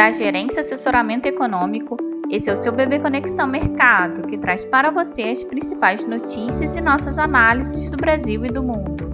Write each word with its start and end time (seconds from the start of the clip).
da 0.00 0.10
Gerência 0.10 0.62
Assessoramento 0.62 1.28
Econômico. 1.28 1.94
Esse 2.30 2.48
é 2.48 2.52
o 2.54 2.56
seu 2.56 2.72
Bebê 2.72 2.98
Conexão 2.98 3.46
Mercado, 3.46 4.26
que 4.26 4.38
traz 4.38 4.64
para 4.64 4.90
você 4.90 5.24
as 5.24 5.44
principais 5.44 6.08
notícias 6.08 6.74
e 6.74 6.80
nossas 6.80 7.18
análises 7.18 7.90
do 7.90 7.98
Brasil 7.98 8.42
e 8.46 8.48
do 8.48 8.62
mundo. 8.62 9.10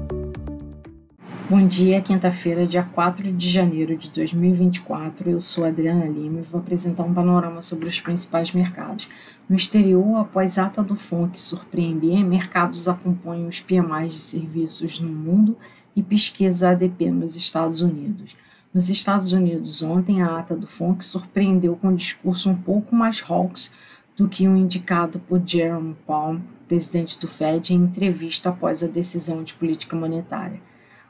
Bom 1.50 1.66
dia, 1.66 2.00
quinta-feira, 2.00 2.64
dia 2.64 2.84
4 2.84 3.32
de 3.32 3.50
janeiro 3.50 3.96
de 3.96 4.08
2024. 4.10 5.28
Eu 5.28 5.40
sou 5.40 5.64
Adriana 5.64 6.06
Lima 6.06 6.38
e 6.38 6.42
vou 6.42 6.60
apresentar 6.60 7.02
um 7.02 7.12
panorama 7.12 7.62
sobre 7.62 7.88
os 7.88 8.00
principais 8.00 8.52
mercados. 8.52 9.08
No 9.48 9.56
exterior, 9.56 10.20
após 10.20 10.56
ata 10.56 10.84
do 10.84 10.94
FONC 10.94 11.36
surpreender, 11.36 12.24
mercados 12.24 12.86
acompanham 12.86 13.48
os 13.48 13.58
PMIs 13.58 14.14
de 14.14 14.20
serviços 14.20 15.00
no 15.00 15.08
mundo 15.08 15.58
e 15.96 16.02
pesquisa 16.02 16.70
ADP 16.70 17.10
nos 17.10 17.34
Estados 17.34 17.80
Unidos. 17.80 18.36
Nos 18.76 18.90
Estados 18.90 19.32
Unidos, 19.32 19.82
ontem, 19.82 20.20
a 20.20 20.38
ata 20.38 20.54
do 20.54 20.66
FONC 20.66 21.02
surpreendeu 21.02 21.74
com 21.76 21.88
um 21.88 21.94
discurso 21.94 22.50
um 22.50 22.54
pouco 22.54 22.94
mais 22.94 23.24
hawks 23.26 23.72
do 24.14 24.28
que 24.28 24.46
o 24.46 24.50
um 24.50 24.56
indicado 24.58 25.18
por 25.18 25.40
Jerome 25.46 25.96
Powell, 26.06 26.42
presidente 26.68 27.18
do 27.18 27.26
Fed, 27.26 27.72
em 27.72 27.78
entrevista 27.78 28.50
após 28.50 28.84
a 28.84 28.86
decisão 28.86 29.42
de 29.42 29.54
política 29.54 29.96
monetária. 29.96 30.60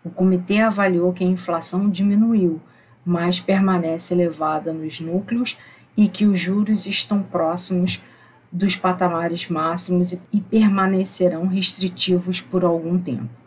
O 0.05 0.11
comitê 0.11 0.61
avaliou 0.61 1.13
que 1.13 1.25
a 1.25 1.27
inflação 1.27 1.91
diminuiu, 1.91 2.61
mas 3.05 3.41
permanece 3.41 4.15
elevada 4.15 4.73
nos 4.73 5.01
núcleos 5.01 5.59
e 5.97 6.07
que 6.07 6.25
os 6.25 6.39
juros 6.39 6.87
estão 6.87 7.21
próximos 7.21 8.01
dos 8.53 8.77
patamares 8.77 9.49
máximos 9.49 10.13
e 10.33 10.41
permanecerão 10.41 11.49
restritivos 11.49 12.41
por 12.41 12.65
algum 12.65 12.97
tempo. 12.97 13.46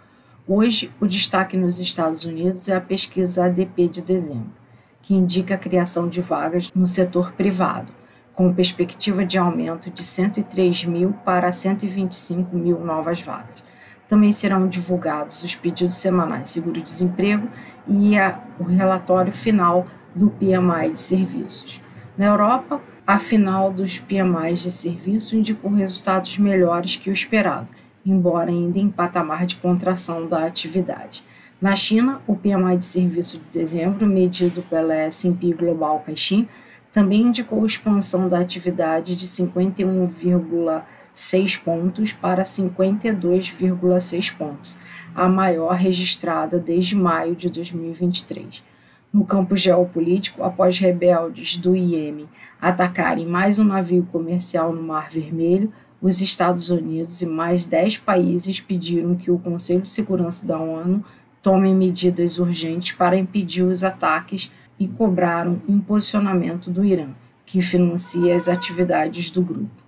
Hoje, 0.51 0.91
o 0.99 1.05
destaque 1.05 1.55
nos 1.55 1.77
Estados 1.77 2.25
Unidos 2.25 2.69
é 2.69 2.75
a 2.75 2.81
pesquisa 2.81 3.45
ADP 3.45 3.87
de 3.87 4.01
dezembro, 4.01 4.51
que 4.99 5.13
indica 5.13 5.53
a 5.53 5.57
criação 5.59 6.09
de 6.09 6.21
vagas 6.21 6.73
no 6.73 6.87
setor 6.87 7.33
privado, 7.33 7.93
com 8.33 8.51
perspectiva 8.51 9.23
de 9.23 9.37
aumento 9.37 9.91
de 9.91 10.03
103 10.03 10.85
mil 10.85 11.13
para 11.23 11.51
125 11.51 12.55
mil 12.55 12.79
novas 12.79 13.21
vagas. 13.21 13.63
Também 14.07 14.31
serão 14.31 14.67
divulgados 14.67 15.43
os 15.43 15.53
pedidos 15.53 15.97
semanais 15.97 16.45
de 16.45 16.49
seguro-desemprego 16.49 17.47
e 17.87 18.17
a, 18.17 18.43
o 18.59 18.63
relatório 18.63 19.31
final 19.31 19.85
do 20.15 20.31
PMI 20.31 20.93
de 20.93 21.01
serviços. 21.01 21.79
Na 22.17 22.25
Europa, 22.25 22.81
a 23.05 23.19
final 23.19 23.71
dos 23.71 23.99
PMIs 23.99 24.63
de 24.63 24.71
serviço 24.71 25.35
indicou 25.35 25.69
resultados 25.69 26.39
melhores 26.39 26.95
que 26.95 27.11
o 27.11 27.13
esperado, 27.13 27.67
embora 28.09 28.49
ainda 28.49 28.79
em 28.79 28.89
patamar 28.89 29.45
de 29.45 29.57
contração 29.57 30.27
da 30.27 30.45
atividade. 30.45 31.23
Na 31.61 31.75
China, 31.75 32.21
o 32.25 32.35
PMI 32.35 32.77
de 32.77 32.85
serviço 32.85 33.37
de 33.39 33.59
dezembro, 33.59 34.07
medido 34.07 34.61
pela 34.63 34.95
S&P 34.95 35.53
Global 35.53 36.01
Caixin, 36.05 36.47
também 36.91 37.21
indicou 37.23 37.65
expansão 37.65 38.29
da 38.29 38.39
atividade 38.39 39.15
de 39.15 39.27
51,6 39.27 41.61
pontos 41.61 42.13
para 42.13 42.43
52,6 42.43 44.37
pontos, 44.37 44.77
a 45.13 45.27
maior 45.27 45.75
registrada 45.75 46.57
desde 46.57 46.95
maio 46.95 47.35
de 47.35 47.49
2023. 47.49 48.63
No 49.11 49.25
campo 49.25 49.57
geopolítico, 49.57 50.43
após 50.43 50.77
rebeldes 50.79 51.57
do 51.57 51.75
Iêmen 51.75 52.29
atacarem 52.61 53.25
mais 53.25 53.57
um 53.57 53.63
navio 53.63 54.07
comercial 54.11 54.71
no 54.71 54.83
Mar 54.83 55.09
Vermelho, 55.09 55.73
os 56.01 56.21
Estados 56.21 56.69
Unidos 56.69 57.21
e 57.21 57.25
mais 57.25 57.65
dez 57.65 57.97
países 57.97 58.59
pediram 58.59 59.15
que 59.15 59.29
o 59.29 59.39
Conselho 59.39 59.81
de 59.81 59.89
Segurança 59.89 60.45
da 60.45 60.57
ONU 60.57 61.03
tome 61.41 61.73
medidas 61.73 62.37
urgentes 62.37 62.93
para 62.93 63.17
impedir 63.17 63.63
os 63.63 63.83
ataques 63.83 64.51
e 64.79 64.87
cobraram 64.87 65.61
um 65.67 65.79
posicionamento 65.79 66.69
do 66.69 66.85
Irã, 66.85 67.09
que 67.45 67.61
financia 67.61 68.35
as 68.35 68.47
atividades 68.47 69.29
do 69.29 69.41
grupo. 69.41 69.83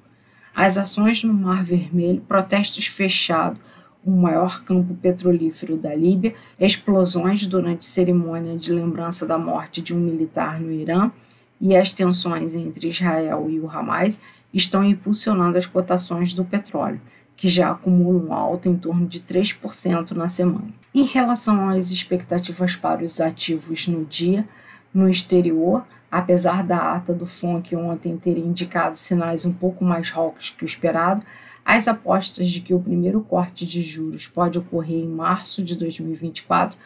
As 0.54 0.78
ações 0.78 1.23
no 1.23 1.33
Mar 1.33 1.64
Vermelho, 1.64 2.21
protestos 2.27 2.86
fechados, 2.88 3.60
o 4.04 4.11
maior 4.11 4.64
campo 4.66 4.95
petrolífero 4.95 5.77
da 5.77 5.94
Líbia, 5.94 6.33
explosões 6.60 7.45
durante 7.45 7.86
cerimônia 7.86 8.58
de 8.58 8.73
lembrança 8.73 9.26
da 9.26 9.38
morte 9.38 9.82
de 9.82 9.95
um 9.95 10.00
militar 10.00 10.60
no 10.60 10.71
Irã 10.71 11.11
e 11.60 11.76
as 11.76 11.94
tensões 11.94 12.55
entre 12.55 12.89
Israel 12.89 13.48
e 13.50 13.60
o 13.60 13.70
Hamas 13.70 14.20
estão 14.54 14.84
impulsionando 14.84 15.58
as 15.58 15.66
cotações 15.66 16.34
do 16.34 16.44
petróleo, 16.44 17.02
que 17.36 17.48
já 17.48 17.72
acumulam 17.72 18.34
alta 18.34 18.70
em 18.70 18.76
torno 18.76 19.08
de 19.08 19.20
3% 19.20 20.12
na 20.12 20.28
semana. 20.28 20.67
Em 20.94 21.04
relação 21.04 21.70
às 21.70 21.89
expectativas 21.89 22.76
para 22.76 23.04
os 23.04 23.20
ativos 23.22 23.88
no 23.88 24.06
dia, 24.06 24.48
no 24.94 25.10
exterior, 25.10 25.86
apesar 26.12 26.64
da 26.64 26.94
ata 26.94 27.14
do 27.14 27.26
FONC 27.26 27.76
ontem 27.76 28.17
ter 28.17 28.38
indicado 28.38 28.98
sinais 28.98 29.45
um 29.45 29.54
pouco 29.54 29.86
mais 29.86 30.12
hawks 30.14 30.50
que 30.50 30.64
o 30.64 30.66
esperado, 30.66 31.23
as 31.64 31.88
apostas 31.88 32.50
de 32.50 32.60
que 32.60 32.73
o 32.73 32.80
primeiro 32.80 33.22
corte 33.22 33.66
de 33.66 33.82
juros 33.82 34.28
pode 34.28 34.60
ocorrer 34.60 34.98
em 34.98 35.08
março 35.08 35.64
de 35.64 35.78
2024 35.78 36.78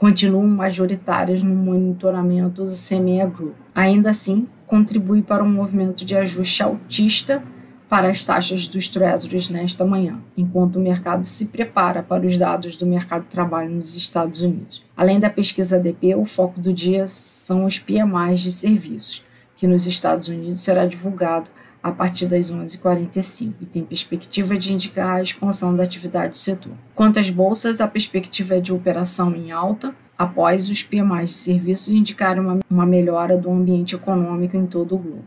continuam 0.00 0.46
majoritárias 0.46 1.42
no 1.42 1.54
monitoramento 1.54 2.64
do 2.64 2.70
CME 2.70 3.26
Group. 3.26 3.54
Ainda 3.74 4.08
assim, 4.08 4.48
contribui 4.66 5.20
para 5.20 5.44
um 5.44 5.52
movimento 5.52 6.06
de 6.06 6.16
ajuste 6.16 6.62
altista 6.62 7.42
para 7.86 8.08
as 8.08 8.24
taxas 8.24 8.66
dos 8.66 8.88
treasuries 8.88 9.50
nesta 9.50 9.84
manhã, 9.84 10.18
enquanto 10.34 10.76
o 10.76 10.80
mercado 10.80 11.26
se 11.26 11.44
prepara 11.44 12.02
para 12.02 12.26
os 12.26 12.38
dados 12.38 12.78
do 12.78 12.86
mercado 12.86 13.24
de 13.24 13.28
trabalho 13.28 13.68
nos 13.68 13.94
Estados 13.94 14.40
Unidos. 14.40 14.82
Além 14.96 15.20
da 15.20 15.28
pesquisa 15.28 15.76
ADP, 15.76 16.14
o 16.14 16.24
foco 16.24 16.58
do 16.58 16.72
dia 16.72 17.06
são 17.06 17.66
os 17.66 17.78
PMIs 17.78 18.40
de 18.40 18.52
serviços, 18.52 19.22
que 19.54 19.66
nos 19.66 19.84
Estados 19.84 20.28
Unidos 20.28 20.62
será 20.62 20.86
divulgado 20.86 21.50
a 21.82 21.90
partir 21.90 22.26
das 22.26 22.52
11h45 22.52 23.54
e 23.60 23.66
tem 23.66 23.84
perspectiva 23.84 24.56
de 24.56 24.72
indicar 24.72 25.16
a 25.16 25.22
expansão 25.22 25.74
da 25.74 25.82
atividade 25.82 26.32
do 26.32 26.38
setor. 26.38 26.72
Quanto 26.94 27.18
às 27.18 27.30
bolsas, 27.30 27.80
a 27.80 27.88
perspectiva 27.88 28.56
é 28.56 28.60
de 28.60 28.72
operação 28.72 29.34
em 29.34 29.50
alta, 29.50 29.94
após 30.16 30.68
os 30.68 30.82
PMIs 30.82 31.30
de 31.30 31.36
serviços 31.36 31.88
indicarem 31.88 32.42
uma, 32.42 32.58
uma 32.68 32.84
melhora 32.84 33.38
do 33.38 33.50
ambiente 33.50 33.94
econômico 33.94 34.56
em 34.56 34.66
todo 34.66 34.94
o 34.94 34.98
globo. 34.98 35.24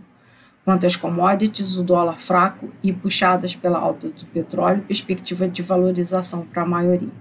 Quanto 0.64 0.86
às 0.86 0.96
commodities, 0.96 1.76
o 1.76 1.84
dólar 1.84 2.20
fraco 2.20 2.70
e 2.82 2.94
puxadas 2.94 3.56
pela 3.56 3.80
alta 3.80 4.10
do 4.10 4.26
petróleo, 4.28 4.84
perspectiva 4.84 5.48
de 5.48 5.62
valorização 5.62 6.46
para 6.46 6.62
a 6.62 6.66
maioria. 6.66 7.12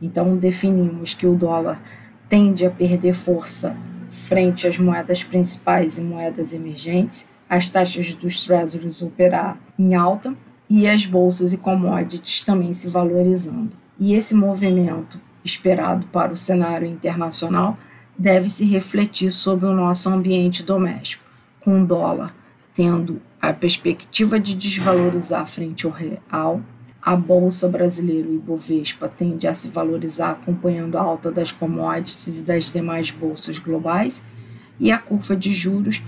Então, 0.00 0.36
definimos 0.36 1.14
que 1.14 1.26
o 1.26 1.34
dólar 1.34 1.80
tende 2.28 2.66
a 2.66 2.70
perder 2.70 3.14
força 3.14 3.76
frente 4.10 4.66
às 4.66 4.78
moedas 4.78 5.22
principais 5.22 5.96
e 5.96 6.02
moedas 6.02 6.52
emergentes, 6.52 7.26
as 7.52 7.68
taxas 7.68 8.14
dos 8.14 8.46
treasuries 8.46 9.02
operar 9.02 9.60
em 9.78 9.94
alta 9.94 10.34
e 10.70 10.88
as 10.88 11.04
bolsas 11.04 11.52
e 11.52 11.58
commodities 11.58 12.40
também 12.40 12.72
se 12.72 12.88
valorizando. 12.88 13.76
E 14.00 14.14
esse 14.14 14.34
movimento 14.34 15.20
esperado 15.44 16.06
para 16.06 16.32
o 16.32 16.36
cenário 16.36 16.88
internacional 16.88 17.76
deve 18.16 18.48
se 18.48 18.64
refletir 18.64 19.30
sobre 19.30 19.66
o 19.66 19.74
nosso 19.74 20.08
ambiente 20.08 20.62
doméstico, 20.62 21.22
com 21.60 21.82
o 21.82 21.86
dólar 21.86 22.34
tendo 22.74 23.20
a 23.38 23.52
perspectiva 23.52 24.40
de 24.40 24.54
desvalorizar 24.54 25.44
frente 25.44 25.84
ao 25.84 25.92
real, 25.92 26.62
a 27.02 27.14
bolsa 27.14 27.68
brasileira 27.68 28.30
e 28.30 28.36
Ibovespa 28.36 29.08
tende 29.08 29.46
a 29.46 29.52
se 29.52 29.68
valorizar 29.68 30.30
acompanhando 30.30 30.96
a 30.96 31.02
alta 31.02 31.30
das 31.30 31.52
commodities 31.52 32.40
e 32.40 32.44
das 32.44 32.72
demais 32.72 33.10
bolsas 33.10 33.58
globais, 33.58 34.24
e 34.80 34.90
a 34.90 34.96
curva 34.96 35.36
de 35.36 35.52
juros 35.52 36.02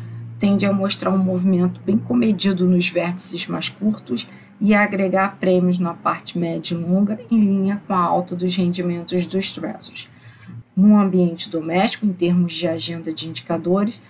tende 0.44 0.66
a 0.66 0.72
mostrar 0.74 1.08
um 1.08 1.16
movimento 1.16 1.80
bem 1.86 1.96
comedido 1.96 2.68
nos 2.68 2.86
vértices 2.86 3.46
mais 3.46 3.70
curtos 3.70 4.28
e 4.60 4.74
a 4.74 4.82
agregar 4.82 5.38
prêmios 5.40 5.78
na 5.78 5.94
parte 5.94 6.38
média 6.38 6.74
e 6.74 6.76
longa 6.76 7.18
em 7.30 7.40
linha 7.40 7.82
com 7.86 7.94
a 7.94 7.98
alta 7.98 8.36
dos 8.36 8.54
rendimentos 8.54 9.26
dos 9.26 9.50
Treasuries. 9.52 10.06
No 10.76 11.00
ambiente 11.00 11.48
doméstico, 11.48 12.04
em 12.04 12.12
termos 12.12 12.52
de 12.52 12.68
agenda 12.68 13.10
de 13.10 13.26
indicadores, 13.26 14.02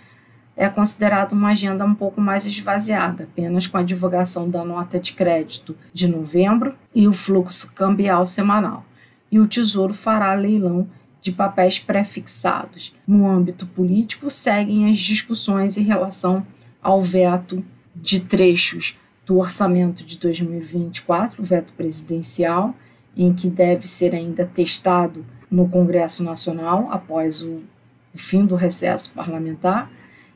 é 0.56 0.69
considerada 0.69 1.37
uma 1.37 1.50
agenda 1.50 1.85
um 1.85 1.94
pouco 1.94 2.20
mais 2.20 2.47
esvaziada, 2.47 3.29
apenas 3.31 3.69
com 3.69 3.79
a 3.79 3.82
divulgação 3.85 4.50
da 4.50 4.64
nota 4.64 4.99
de 4.99 5.12
crédito 5.12 5.76
de 5.93 6.09
novembro 6.09 6.75
e 6.93 7.06
o 7.06 7.12
fluxo 7.12 7.73
cambial 7.75 8.26
semanal. 8.26 8.85
E 9.31 9.38
o 9.38 9.47
Tesouro 9.47 9.94
fará 9.94 10.35
leilão 10.35 10.88
de 11.25 11.32
papéis 11.32 11.79
pré-fixados. 11.79 12.94
No 13.06 13.26
âmbito 13.26 13.67
político, 13.67 14.29
seguem 14.29 14.91
as 14.91 14.99
discussões 14.99 15.79
em 15.79 15.82
relação 15.82 16.47
ao 16.82 17.00
veto 17.00 17.65
de 17.97 18.21
trechos 18.21 18.99
do 19.25 19.38
orçamento 19.38 20.05
de 20.05 20.19
2024, 20.19 21.41
o 21.41 21.44
veto 21.44 21.73
presidencial, 21.73 22.75
em 23.17 23.32
que 23.32 23.49
deve 23.49 23.88
ser 23.88 24.15
ainda 24.15 24.44
testado 24.44 25.25
no 25.50 25.67
Congresso 25.67 26.23
Nacional 26.23 26.88
após 26.91 27.43
o, 27.43 27.62
o 28.12 28.19
fim 28.19 28.44
do 28.44 28.55
recesso 28.55 29.15
parlamentar, 29.15 29.91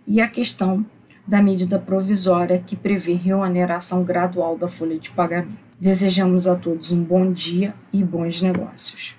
e 0.06 0.22
a 0.22 0.28
questão 0.28 0.86
da 1.26 1.42
medida 1.42 1.78
provisória 1.78 2.64
que 2.66 2.74
prevê 2.74 3.12
reoneração 3.12 4.02
gradual 4.02 4.56
da 4.56 4.68
folha 4.68 4.98
de 4.98 5.10
pagamento. 5.10 5.58
Desejamos 5.78 6.46
a 6.46 6.56
todos 6.56 6.92
um 6.92 7.02
bom 7.02 7.30
dia 7.30 7.74
e 7.92 8.02
bons 8.02 8.40
negócios. 8.40 9.14